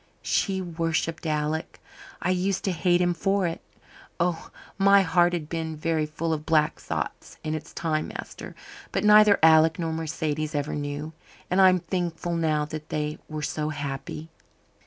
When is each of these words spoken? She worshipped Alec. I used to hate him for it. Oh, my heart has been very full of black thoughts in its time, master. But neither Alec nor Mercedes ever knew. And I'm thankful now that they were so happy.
She 0.23 0.61
worshipped 0.61 1.27
Alec. 1.27 1.79
I 2.23 2.31
used 2.31 2.63
to 2.63 2.71
hate 2.71 3.01
him 3.01 3.13
for 3.13 3.45
it. 3.45 3.61
Oh, 4.19 4.49
my 4.79 5.03
heart 5.03 5.33
has 5.33 5.43
been 5.43 5.77
very 5.77 6.07
full 6.07 6.33
of 6.33 6.43
black 6.43 6.79
thoughts 6.79 7.37
in 7.43 7.53
its 7.53 7.71
time, 7.71 8.07
master. 8.07 8.55
But 8.91 9.03
neither 9.03 9.37
Alec 9.43 9.77
nor 9.77 9.93
Mercedes 9.93 10.55
ever 10.55 10.73
knew. 10.73 11.13
And 11.51 11.61
I'm 11.61 11.77
thankful 11.81 12.33
now 12.35 12.65
that 12.65 12.89
they 12.89 13.19
were 13.29 13.43
so 13.43 13.69
happy. 13.69 14.31